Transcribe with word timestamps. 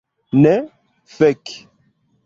Ne, 0.33 0.55
fek' 1.15 1.47